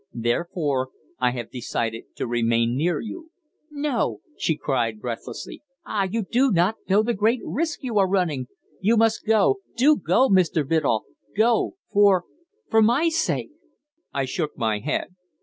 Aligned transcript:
Therefore 0.15 0.89
I 1.19 1.29
have 1.29 1.51
decided 1.51 2.05
to 2.15 2.25
remain 2.25 2.75
near 2.75 2.99
you." 2.99 3.29
"No," 3.69 4.21
she 4.35 4.57
cried 4.57 4.99
breathlessly. 4.99 5.61
"Ah! 5.85 6.07
you 6.09 6.23
do 6.23 6.51
not 6.51 6.77
know 6.89 7.03
the 7.03 7.13
great 7.13 7.39
risk 7.45 7.83
you 7.83 7.99
are 7.99 8.07
running! 8.07 8.47
You 8.79 8.97
must 8.97 9.27
go 9.27 9.57
do 9.77 9.95
go, 9.97 10.27
Mr. 10.27 10.67
Biddulph 10.67 11.03
go, 11.37 11.75
for 11.93 12.25
for 12.67 12.81
my 12.81 13.09
sake!" 13.09 13.51
I 14.11 14.25
shook 14.25 14.57
my 14.57 14.79
head. 14.79 15.13